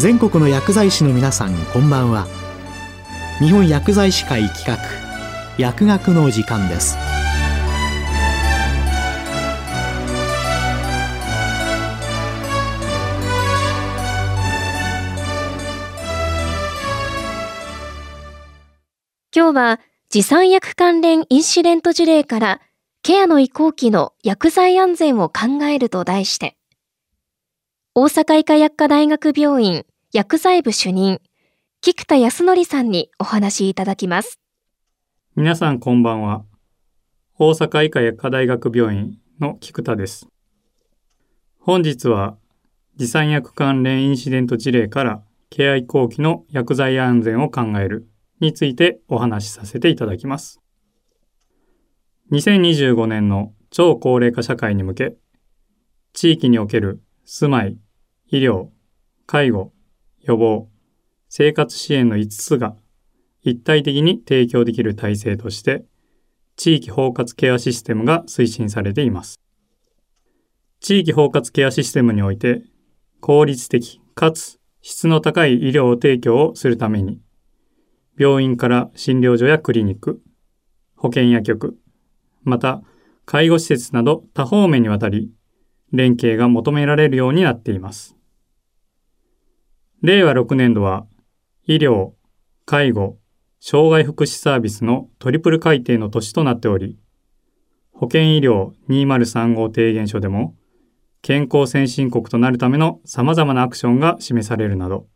[0.00, 2.26] 全国の薬剤師の皆さんこんばんは。
[3.38, 4.78] 日本薬剤師会企画
[5.58, 6.96] 薬学の時間です。
[19.36, 22.60] 今日は持参薬関連インシデント事例から
[23.02, 26.56] ケアの移行期の薬剤安全を考えると題して、
[27.94, 31.20] 大阪医科薬科大学病院薬剤部主任、
[31.80, 34.40] 菊田康則さんにお話しいただきます。
[35.36, 36.44] 皆さんこんばんは。
[37.38, 40.26] 大阪医科薬科大学病院の菊田です。
[41.60, 42.36] 本日は
[42.96, 48.08] 持参薬関連インシデント事例からケア移行期の薬剤安全を考える
[48.40, 50.60] についてお話しさせていただきます。
[52.32, 55.14] 2025年の超高齢化社会に向け、
[56.14, 57.78] 地域における住まい、
[58.26, 58.70] 医療、
[59.26, 59.72] 介護、
[60.22, 60.68] 予防、
[61.28, 62.76] 生活支援の5つが
[63.42, 65.84] 一体的に提供できる体制として、
[66.56, 69.40] 地域包括ケアシステムが推進されています。
[70.80, 72.62] 地域包括ケアシステムにおいて、
[73.20, 77.20] 効率的かつ質の高い医療を提供をするために、
[78.18, 80.20] 病院から診療所やクリニック、
[80.96, 81.78] 保健薬局、
[82.42, 82.82] また
[83.24, 85.30] 介護施設など多方面にわたり
[85.92, 88.16] 連携が求められるようになっています。
[90.02, 91.06] 令和6年度は
[91.66, 92.12] 医療、
[92.64, 93.18] 介護、
[93.60, 96.98] 障害福祉サービスのトリプル改定の年となっており、
[97.92, 100.54] 保健医療2035提言書でも
[101.20, 105.06] 健康先進国となるための様々なアクションが示されるなど、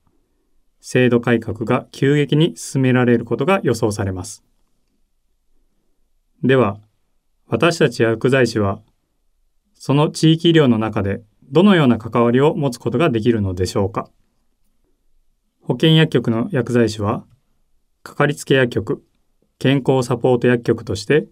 [0.81, 4.45] 制度改革が急激に進められることが予想されます。
[6.43, 6.79] では、
[7.47, 8.83] 私たち薬剤師は、
[9.73, 14.11] その地域医療の中でどのような関わりを持つことができるのでしょうか
[15.67, 17.25] 保険薬局の薬剤師は、
[18.03, 19.03] かかりつけ薬局、
[19.59, 21.27] 健康サポート薬局として、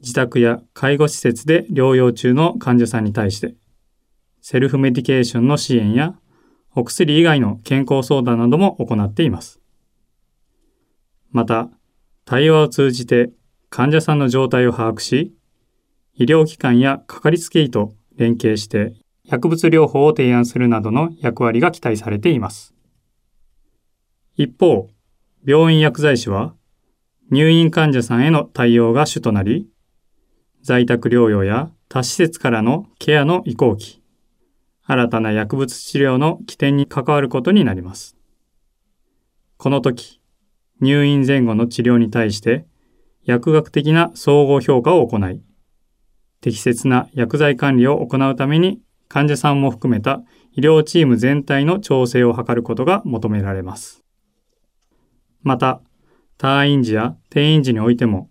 [0.00, 3.56] 自宅や介護施設で療養中の患者さんに対して、
[4.40, 6.14] セルフメディケーションの支援や
[6.76, 9.60] お薬以外の健康相談なども行っています。
[11.32, 11.68] また、
[12.24, 13.32] 対話を通じて
[13.70, 15.34] 患者さんの状態を把握し、
[16.14, 18.94] 医療機関やかかりつけ医と連携して
[19.24, 22.72] 薬物療法を提案するなどの役割が期待されています。
[24.34, 24.88] 一方、
[25.44, 26.54] 病院薬剤師は
[27.30, 29.68] 入院患者さんへの対応が主となり、
[30.62, 34.02] 在宅療養や他施設からのケアの移行期、
[34.84, 38.16] 新たな薬物治療の起点に関わることになります。
[39.58, 40.20] この時、
[40.80, 42.66] 入院前後の治療に対して
[43.24, 45.42] 薬学的な総合評価を行い、
[46.40, 50.22] 適切な薬剤管理を行うために患者さんも含めた
[50.52, 54.01] 医療チーム全体の調整を図ることが求められます。
[55.42, 55.80] また、
[56.38, 58.30] 退院時や転院時においても、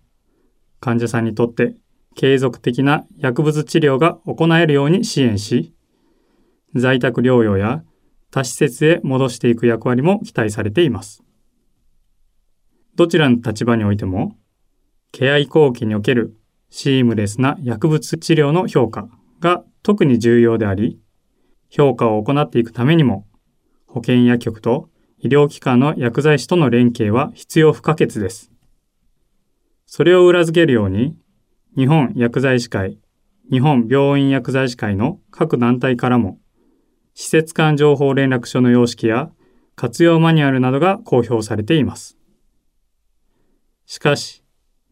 [0.79, 1.75] 患者さんにとって
[2.15, 5.73] 継続的な薬物治療が行えるように支援し、
[6.75, 7.83] 在宅療養や
[8.31, 11.23] 他施設へ戻していく役割も期待されています。
[12.95, 14.37] どちらの立場においても、
[15.11, 16.37] ケア移行期における
[16.69, 20.99] シームレスな薬物治療の評価が特に重要であり、
[21.69, 23.27] 評価を行っていくためにも、
[23.87, 24.89] 保健薬局と
[25.21, 28.51] 医療機関の薬剤師との連携は必要不可欠です。
[29.85, 31.15] それを裏付けるように、
[31.77, 32.97] 日本薬剤師会、
[33.51, 36.39] 日本病院薬剤師会の各団体からも
[37.13, 39.29] 施設間情報連絡書の様式や
[39.75, 42.17] 活用マニュアルなどが公表されています。
[43.85, 44.43] しかし、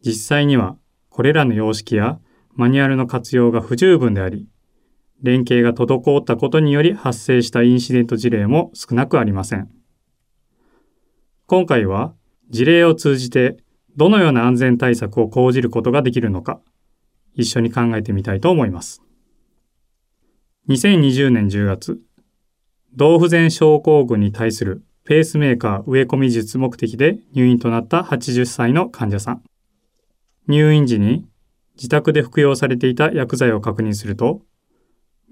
[0.05, 0.77] 実際には
[1.09, 2.19] これらの様式や
[2.53, 4.47] マニュアルの活用が不十分であり、
[5.21, 9.78] 連携が滞ったことにより発生したインシデント事例も少なくありません。
[11.49, 12.13] 今回は
[12.51, 13.57] 事例を通じて
[13.97, 16.61] どのような安全対策を講じることができるのか、
[17.33, 19.01] 一緒に考えてみたいと思います。
[20.69, 21.99] 2020年10月、
[22.93, 29.43] 動不全症候群に対するペースメーカー植え込み術目的で入院となった80歳の患者さん。
[30.47, 31.25] 入院時に
[31.77, 34.43] 自宅で服用されていた薬剤を確認すると、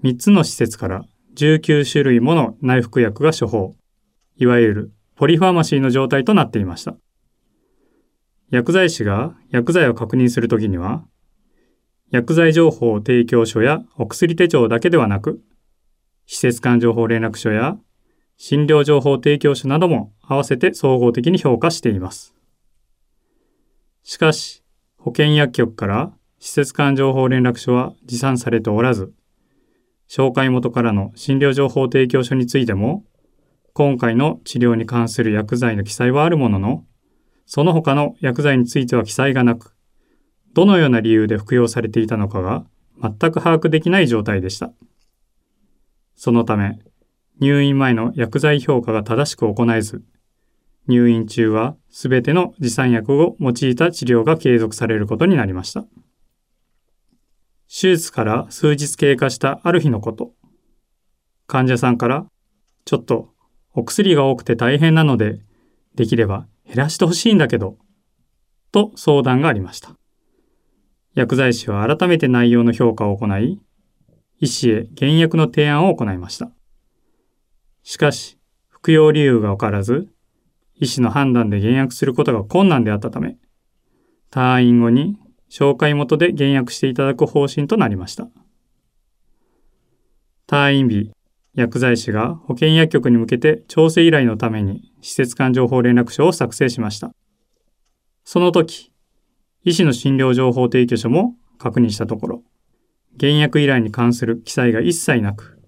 [0.02, 1.04] 3つの施設から
[1.36, 3.76] 19種類もの内服薬が処方、
[4.34, 6.94] いわゆるポリファーマシーの状態となっていました。
[8.50, 11.04] 薬剤師が薬剤を確認するときには、
[12.12, 15.40] 薬剤情報提供書やお薬手帳だけではなく、
[16.26, 17.76] 施設間情報連絡書や
[18.36, 22.36] 診療情報提供書なども合わせて総合的に評価しています。
[24.04, 24.62] しかし、
[24.98, 29.12] 保健薬局から施設間情報連絡書は持参されておらず、
[30.08, 33.04] 紹介元からの診療情報提供書についても、
[33.78, 36.84] 今回の治療に関する薬剤の記載はあるものの、
[37.46, 39.72] その他の薬剤については記載がなく、
[40.52, 42.66] どのような理由で服用されていたのかが
[43.00, 44.72] 全く把握できない状態でした。
[46.16, 46.80] そのため、
[47.38, 50.02] 入院前の薬剤評価が正しく行えず、
[50.88, 55.82] 入院中はすべての持参薬を用いた治療が継続されることになりました。
[57.68, 60.32] 手術から数日経過したある日のこと、
[61.46, 62.26] 患者さんから、
[62.84, 63.37] ちょっと
[63.74, 65.40] お薬が多くて大変なので、
[65.94, 67.76] できれば減らしてほしいんだけど、
[68.72, 69.96] と相談がありました。
[71.14, 73.60] 薬剤師は改めて内容の評価を行い、
[74.40, 76.50] 医師へ減薬の提案を行いました。
[77.82, 78.38] しかし、
[78.68, 80.08] 服用理由がわからず、
[80.76, 83.36] 医師の判断で減薬することが困難であったため、
[84.30, 85.16] 退院後に
[85.50, 88.28] 紹介元で減薬していただく方針となりました。
[90.46, 91.10] 退院日、
[91.58, 97.10] 薬剤師が保健薬局に向けて調整依頼のために施設間情報連絡書を作成しました。
[98.22, 98.92] その時、
[99.64, 102.42] 医師の診療情報提供書も確認したところ、
[103.16, 105.58] 減薬依頼に関する記載が一切なく、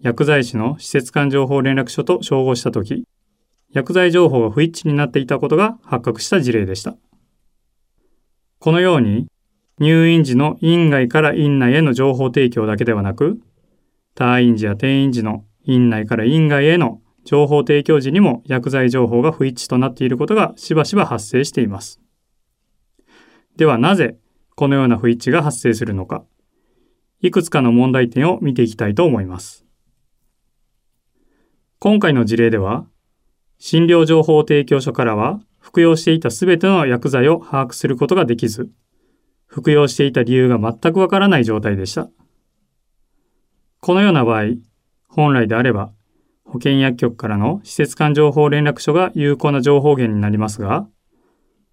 [0.00, 3.02] 薬剤師の施設間情報連絡書と照合したとき、
[3.72, 6.94] 薬剤情報が不一致になっていたことが発覚した事例でした。
[8.60, 9.26] このように、
[9.80, 13.40] 入院時の院外から院内への情報提供だけではなく、
[14.14, 22.00] 退院時や転院時の院内から院外への情報提供時にも薬剤情報が不一致となっていることがしばしば発生しています。
[23.56, 24.16] ではなぜ
[24.54, 26.24] このような不一致が発生するのか、
[27.20, 29.64] いくつかの問題点を見ていきたいと思います。
[31.78, 32.86] 今回の事例では、
[33.58, 38.70] 診療情報提供書からは、服用していたすべての薬剤を把握することができず、
[39.46, 42.08] 服用していた理由が全くわからない状態でした。
[43.84, 44.44] このような場合、
[45.08, 45.90] 本来であれば、
[46.44, 50.86] 保健薬局からの施設間情報連絡書が有効な情報源になりますが、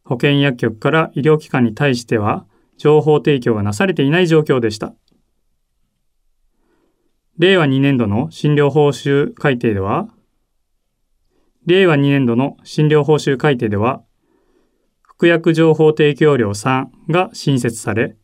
[0.04, 2.48] 保健薬局から医療機関に対しては
[2.80, 4.96] 情報提供がなされていない状況でした。
[7.38, 10.08] 令和2年度の診療報酬改定では、
[11.68, 14.02] 令和2年度の診療報酬改定では、
[15.04, 18.18] 服薬情報提供料3が新設され、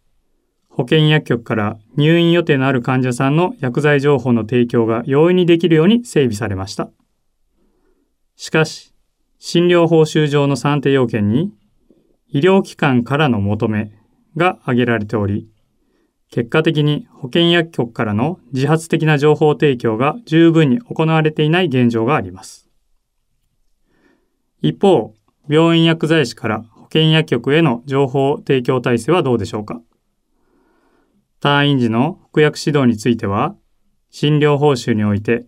[0.75, 6.89] 保健薬局から入院予定のある患者さんの薬剤情報の提供が容易にできるように整備されました。
[8.36, 8.94] しかし、
[9.39, 11.54] 診療報酬上の算定要件に、
[12.27, 13.94] 医療機関からの求め
[14.36, 15.48] が挙げられており、
[16.30, 22.69] 結果的に保健薬局からの自発的な情報提供が十分に行われていない現状があります。
[24.62, 25.13] 一方、
[25.48, 29.80] 病院薬剤師から保健薬局への情報提供体制はどうでしょうか
[31.45, 33.56] 退院時の服薬指導については、
[34.09, 35.45] 診療報酬において、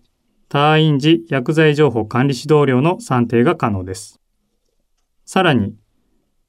[0.48, 4.22] 退院時薬剤情報管理指導料の算定が可能です。
[5.26, 5.76] さらに、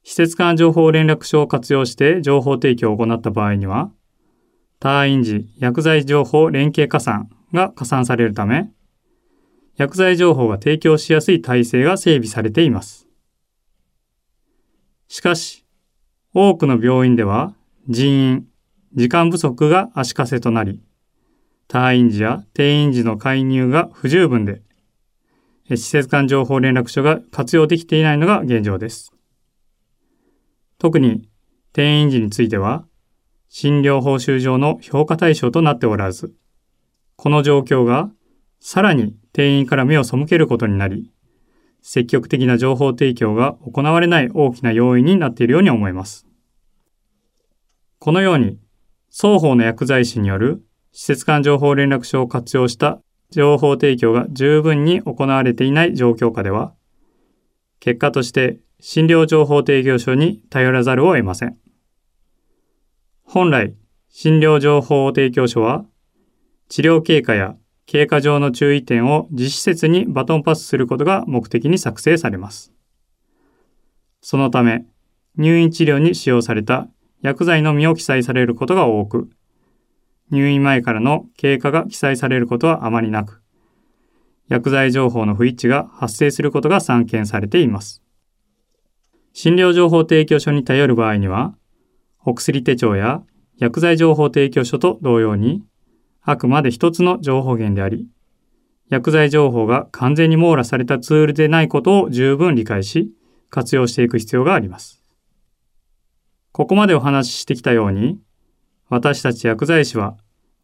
[0.03, 3.89] 施設間情報連絡書を活用して情報提供を行った場合には、
[4.79, 8.69] 退院時薬剤情報連携加算が加算されるため、
[9.77, 13.07] 薬剤情報が提供しやすい体制が整備されています。
[15.07, 15.65] しかし、
[16.35, 17.55] 多くの病院では
[17.87, 18.48] 人員、
[18.95, 20.81] 時間不足が足かせとなり、
[21.67, 24.61] 退院時や転院時の介入が不十分で、
[25.69, 29.13] 施設間情報連絡書が活用できていないのが現状です。
[30.79, 31.29] 特に
[31.71, 32.85] 転院時については、
[33.49, 36.33] 診療報酬上の評価対象となっておらず、
[37.15, 38.09] この状況が
[38.59, 41.11] さらに店員から目を背けることになり、
[41.81, 46.25] 積極的な情報提供が行われない大きな要因になっているように思います。
[47.99, 48.57] このように、
[49.11, 52.99] 双方の薬剤師による施設間情報連絡書を活用した
[53.31, 56.73] 情報提供が十分に行われていない状況下では、
[57.79, 61.57] 結果として診療情報提供書に頼らざるを得ません。
[63.23, 63.75] 本来、
[64.09, 65.85] 診療情報提供書は、
[66.67, 72.71] 治療経過や経過上の注意点を実施設にバトンパスすることが目的に作成されます。
[74.21, 74.85] そのため、
[75.37, 76.87] 入院治療に使用された
[77.21, 79.29] 薬剤のみを記載されることが多く、
[80.31, 83.41] 入院前からの経過が記載されることはあまりなく、
[84.47, 88.03] 薬剤情報の不一致が発生することが散見されています。
[89.33, 91.55] 診療情報提供書に頼る場合には、
[92.25, 93.21] お薬手帳や
[93.57, 95.63] 薬剤情報提供書と同様に、
[96.21, 98.07] あくまで一つの情報源であり、
[98.89, 103.11] 薬剤情報が完全に網羅されたツールでないことを十分理解し、
[103.49, 104.98] 活用していく必要があります。
[106.51, 108.19] ここまでお話ししてきたように、
[108.89, 110.17] 私たち薬剤師は、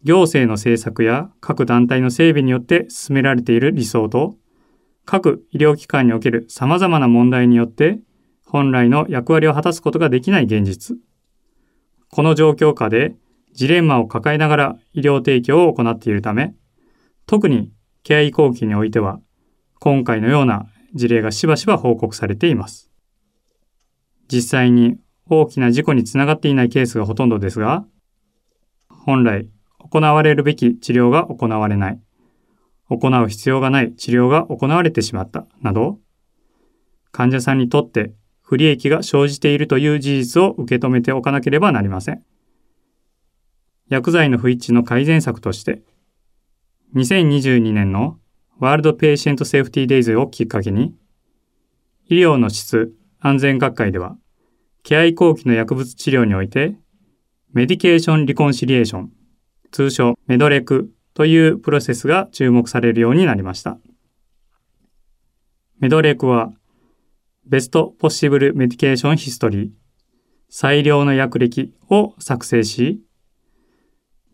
[0.03, 4.35] 行政の政策や各団体の整備によって進められている理想と、
[5.05, 7.99] 各医療機関における様々な問題によって
[8.45, 10.97] 本来の役割を果たすことができない現実。
[12.09, 13.15] この状況下で
[13.53, 16.55] ジレンマを抱えながら医療提供を行っているため、
[17.25, 17.71] 特に
[18.03, 19.19] ケア移行期においては、
[19.79, 22.89] 今回のような事例がしばしば報告されています。
[24.31, 24.97] 実際に
[25.27, 27.85] 大きな事故につながっていないケースがほとんどですが、
[28.89, 31.99] 本来行われるべき治療が行われない、
[32.89, 35.99] 行う必要がない治療が行われてしまったなど、
[37.11, 42.23] 患者さんにとって不利益が生じているという事実を受け止めておかなければなりません。
[43.89, 45.81] 薬剤の不一致の改善策として、
[46.95, 48.19] 2022年の
[48.59, 50.95] World Patient Safety Days をきっかけに、
[52.07, 54.17] 医療の質安全学会では、
[54.85, 56.75] ケア移行期の薬物治療において、
[57.53, 59.11] medication reconciliation、
[59.71, 63.79] 通称 MedRec というプロセスが注目されるようになりました。
[65.79, 66.53] MedRec は、
[67.47, 69.69] best possible medication history、
[70.49, 73.01] 最良の薬歴を作成し、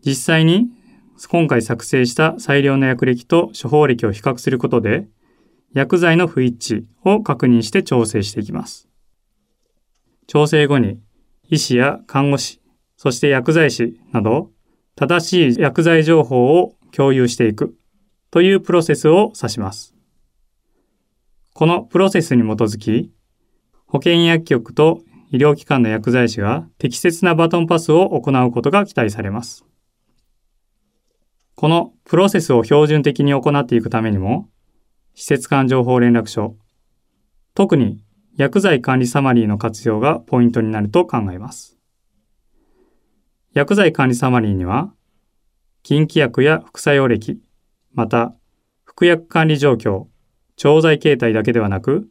[0.04, 0.68] 実際に
[1.30, 5.06] 今回作成した最良の薬歴と処方歴を比較することで、
[5.72, 8.91] 薬剤の不一致を確認して調整していきます。
[10.26, 11.00] 調整後に、
[11.48, 12.60] 医師や看護師、
[12.96, 14.50] そして薬剤師など、
[14.94, 17.74] 正しい薬剤情報を共有していく
[18.30, 19.94] というプロセスを指します。
[21.54, 23.10] このプロセスに基づき、
[23.86, 29.64] 保健薬局と医療機関の薬剤師が適切なバトンパスを行うことが期待されます。
[31.54, 34.48] このプロセスを標準的に行っていくためにも、
[35.14, 36.56] 施設間情報連絡書、
[37.54, 38.02] 特に
[38.36, 41.76] 薬剤管理サマリーの活用がポイントになると考えます。
[43.52, 44.94] 薬剤管理サマリーには、
[45.82, 47.38] 禁忌薬や副作用歴、
[47.92, 48.34] また、
[48.84, 50.06] 服薬管理状況、
[50.56, 52.08] 調剤形態だけではなく、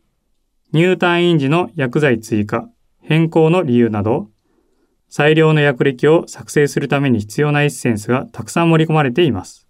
[0.72, 2.70] 入退院時の薬剤追加、
[3.02, 4.30] 変更の理由など、
[5.10, 9.68] 最良の薬歴を作成するために必要なエッセンスがたくさん盛り込まれています。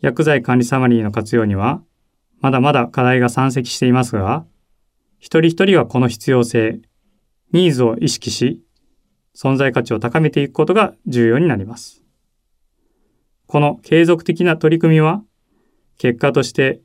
[0.00, 1.82] 薬剤管理サマリーの活用には、
[2.40, 4.44] まだまだ課題が山積していますが、
[5.18, 6.80] 一人一人はこの必要性、
[7.52, 8.62] ニーズを意識し、
[9.34, 12.04] 存在価値を高めていくことが重要になります。
[13.46, 15.22] この継続的な取り組みは、
[15.96, 16.80] 結果として、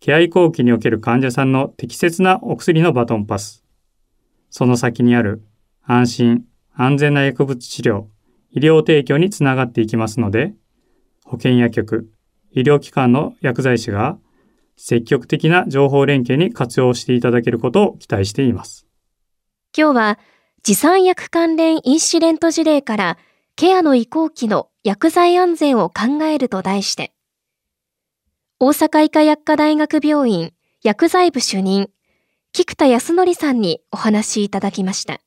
[0.00, 3.64] ケア移行期における患者さんの適切なお薬のバトンパス、
[4.50, 5.42] その先にある
[5.82, 8.06] 安心、安全な薬物治療、
[8.50, 10.54] 医療提供につながっていきますので、
[11.24, 12.10] 保健薬局、
[12.52, 14.18] 医療機関の薬剤師が
[14.76, 18.86] 積極的な情報連携に活用していただけることを期待しています。
[19.76, 20.18] 今日は
[20.62, 23.18] 持参薬関連インシデント事例から
[23.56, 27.12] ケアの移行期の薬剤安全を考えると題して、
[28.58, 30.52] 大阪医科薬科大学病院
[30.82, 31.90] 薬剤部主任、
[32.52, 35.20] 菊田康則さんにお話しいただきました。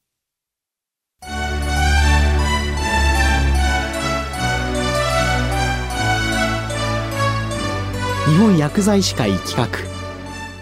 [8.30, 9.68] 日本薬剤師会企画。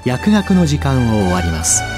[0.05, 1.96] 薬学の時間を終わります。